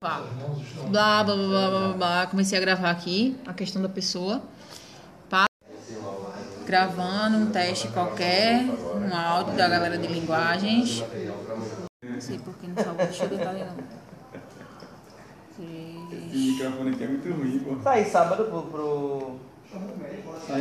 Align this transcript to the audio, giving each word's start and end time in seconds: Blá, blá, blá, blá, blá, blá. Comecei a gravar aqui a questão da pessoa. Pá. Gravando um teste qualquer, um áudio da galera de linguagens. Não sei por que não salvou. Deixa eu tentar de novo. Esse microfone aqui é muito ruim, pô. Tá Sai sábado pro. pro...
Blá, 0.00 0.20
blá, 0.92 1.24
blá, 1.24 1.34
blá, 1.34 1.70
blá, 1.70 1.92
blá. 1.96 2.26
Comecei 2.28 2.56
a 2.56 2.60
gravar 2.60 2.88
aqui 2.88 3.36
a 3.44 3.52
questão 3.52 3.82
da 3.82 3.88
pessoa. 3.88 4.40
Pá. 5.28 5.46
Gravando 6.64 7.38
um 7.38 7.50
teste 7.50 7.88
qualquer, 7.88 8.62
um 8.62 9.12
áudio 9.12 9.56
da 9.56 9.68
galera 9.68 9.98
de 9.98 10.06
linguagens. 10.06 11.02
Não 12.04 12.20
sei 12.20 12.38
por 12.38 12.54
que 12.58 12.68
não 12.68 12.76
salvou. 12.76 13.06
Deixa 13.06 13.24
eu 13.24 13.28
tentar 13.28 13.54
de 13.54 13.64
novo. 13.64 13.82
Esse 15.58 16.52
microfone 16.52 16.90
aqui 16.90 17.02
é 17.02 17.08
muito 17.08 17.32
ruim, 17.32 17.58
pô. 17.58 17.74
Tá 17.74 17.82
Sai 17.82 18.04
sábado 18.04 18.44
pro. 18.44 18.62
pro... 18.62 19.40